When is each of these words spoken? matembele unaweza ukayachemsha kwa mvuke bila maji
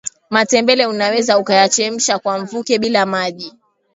matembele 0.29 0.85
unaweza 0.85 1.37
ukayachemsha 1.37 2.19
kwa 2.19 2.39
mvuke 2.39 2.79
bila 2.79 3.05
maji 3.05 3.53